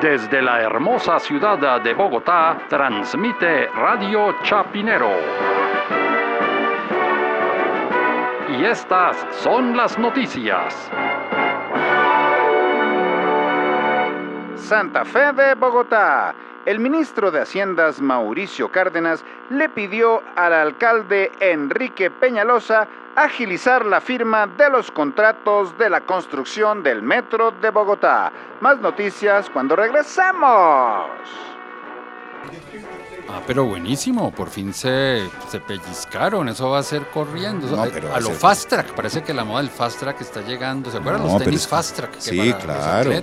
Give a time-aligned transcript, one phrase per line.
[0.00, 5.10] Desde la hermosa ciudad de Bogotá, transmite Radio Chapinero.
[8.58, 10.90] Y estas son las noticias.
[14.56, 16.34] Santa Fe de Bogotá.
[16.66, 24.48] El ministro de Haciendas Mauricio Cárdenas le pidió al alcalde Enrique Peñalosa agilizar la firma
[24.48, 28.32] de los contratos de la construcción del metro de Bogotá.
[28.60, 31.55] Más noticias cuando regresamos.
[33.28, 37.66] Ah, pero buenísimo, por fin se, se pellizcaron, eso va a ser corriendo.
[37.76, 39.98] No, pero va a a lo ser- fast track, parece que la moda del fast
[39.98, 40.92] track está llegando.
[40.92, 42.12] ¿Se acuerdan No, los tenis es fast track?
[42.12, 43.10] que sí, claro.
[43.12, 43.16] y-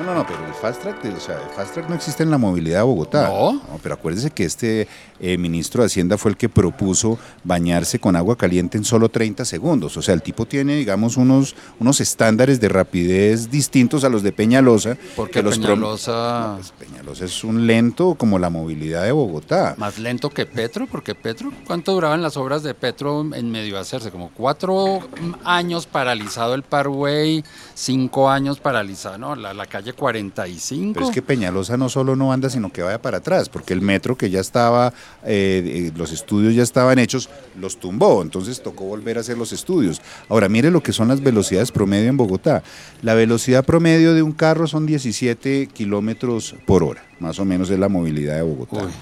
[0.00, 2.30] No, no, no, pero el fast track, o sea, el fast track no existe en
[2.30, 3.28] la movilidad de Bogotá.
[3.28, 3.60] No.
[3.82, 4.88] pero acuérdese que este
[5.20, 9.44] eh, ministro de Hacienda fue el que propuso bañarse con agua caliente en solo 30
[9.44, 9.96] segundos.
[9.98, 14.32] O sea, el tipo tiene, digamos, unos, unos estándares de rapidez distintos a los de
[14.32, 14.96] Peñalosa.
[15.16, 19.74] Porque que los prom- Peñalosa pues Peñalosa es un lento como la movilidad de Bogotá.
[19.76, 23.80] más lento que Petro, porque Petro, ¿cuánto duraban las obras de Petro en medio de
[23.80, 24.10] hacerse?
[24.10, 25.00] Como cuatro
[25.44, 27.44] años paralizado el Parway,
[27.74, 29.34] cinco años paralizado, ¿no?
[29.34, 30.94] La, la calle 45.
[30.94, 33.80] Pero es que Peñalosa no solo no anda, sino que vaya para atrás, porque el
[33.80, 34.92] metro que ya estaba,
[35.24, 39.52] eh, eh, los estudios ya estaban hechos, los tumbó, entonces tocó volver a hacer los
[39.52, 40.00] estudios.
[40.28, 42.62] Ahora, mire lo que son las velocidades promedio en Bogotá.
[43.02, 47.78] La velocidad promedio de un carro son 17 kilómetros por hora, más o menos es
[47.78, 48.84] la movilidad de Bogotá.
[48.84, 48.92] Uy.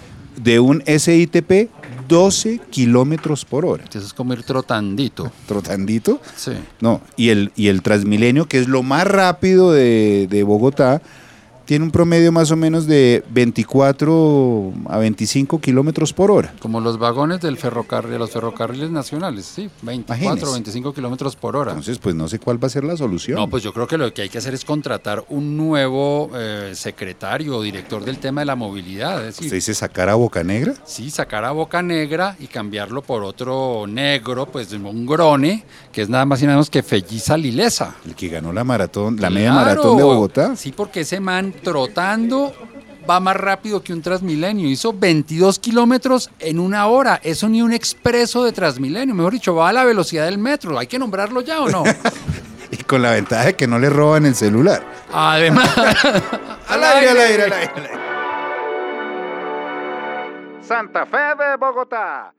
[0.43, 1.69] De un SITP,
[2.09, 3.85] 12 kilómetros por hora.
[3.89, 5.31] Eso es como ir trotandito.
[5.47, 6.21] Trotandito.
[6.37, 6.53] Sí.
[6.81, 11.03] No, y el, y el Transmilenio, que es lo más rápido de, de Bogotá,
[11.73, 16.53] tiene un promedio más o menos de 24 a 25 kilómetros por hora.
[16.61, 20.47] Como los vagones del ferrocarril, de los ferrocarriles nacionales, sí, 24 Imagínese.
[20.51, 21.71] o 25 kilómetros por hora.
[21.71, 23.39] Entonces, pues no sé cuál va a ser la solución.
[23.39, 26.73] No, pues yo creo que lo que hay que hacer es contratar un nuevo eh,
[26.75, 29.21] secretario o director del tema de la movilidad.
[29.21, 30.75] Es decir, ¿Usted dice sacar a Boca Negra?
[30.85, 36.11] sí, sacar a Boca Negra y cambiarlo por otro negro, pues un grone, que es
[36.11, 37.95] nada más y nada menos que Felliza Lilesa.
[38.05, 40.55] El que ganó la maratón, la media maratón de Bogotá.
[40.55, 42.53] Sí, porque ese man trotando
[43.09, 44.69] va más rápido que un Transmilenio.
[44.69, 47.21] Hizo 22 kilómetros en una hora.
[47.23, 49.15] Eso ni un expreso de Transmilenio.
[49.15, 50.79] Mejor dicho, va a la velocidad del metro.
[50.79, 51.85] ¿Hay que nombrarlo ya o no?
[52.71, 54.83] Y con la ventaja de que no le roban el celular.
[55.13, 55.77] Además.
[56.69, 57.73] Al aire, al aire, al aire.
[57.77, 58.01] al aire.
[60.63, 62.33] Santa Fe de Bogotá.